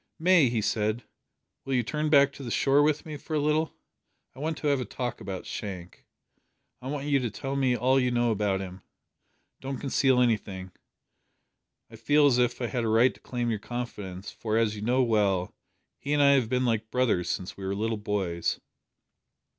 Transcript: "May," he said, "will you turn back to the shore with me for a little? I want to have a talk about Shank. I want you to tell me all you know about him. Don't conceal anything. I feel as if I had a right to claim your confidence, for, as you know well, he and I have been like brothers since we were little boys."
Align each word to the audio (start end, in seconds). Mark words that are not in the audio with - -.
"May," 0.17 0.49
he 0.49 0.61
said, 0.63 1.03
"will 1.63 1.75
you 1.75 1.83
turn 1.83 2.09
back 2.09 2.33
to 2.33 2.41
the 2.41 2.49
shore 2.49 2.81
with 2.81 3.05
me 3.05 3.17
for 3.17 3.35
a 3.35 3.39
little? 3.39 3.75
I 4.33 4.39
want 4.39 4.57
to 4.57 4.67
have 4.69 4.79
a 4.79 4.83
talk 4.83 5.21
about 5.21 5.45
Shank. 5.45 6.07
I 6.81 6.87
want 6.87 7.05
you 7.05 7.19
to 7.19 7.29
tell 7.29 7.55
me 7.55 7.77
all 7.77 7.99
you 7.99 8.09
know 8.09 8.31
about 8.31 8.61
him. 8.61 8.81
Don't 9.59 9.77
conceal 9.77 10.19
anything. 10.19 10.71
I 11.91 11.97
feel 11.97 12.25
as 12.25 12.39
if 12.39 12.59
I 12.63 12.65
had 12.65 12.83
a 12.83 12.87
right 12.87 13.13
to 13.13 13.19
claim 13.19 13.51
your 13.51 13.59
confidence, 13.59 14.31
for, 14.31 14.57
as 14.57 14.75
you 14.75 14.81
know 14.81 15.03
well, 15.03 15.53
he 15.99 16.13
and 16.13 16.23
I 16.23 16.31
have 16.31 16.49
been 16.49 16.65
like 16.65 16.89
brothers 16.89 17.29
since 17.29 17.55
we 17.55 17.63
were 17.63 17.75
little 17.75 17.95
boys." 17.97 18.59